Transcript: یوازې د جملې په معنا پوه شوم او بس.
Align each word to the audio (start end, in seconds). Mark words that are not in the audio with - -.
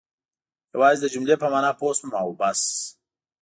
یوازې 0.73 0.99
د 1.01 1.05
جملې 1.13 1.35
په 1.41 1.47
معنا 1.53 1.71
پوه 1.79 1.93
شوم 1.97 2.11
او 2.21 2.27
بس. 2.39 2.61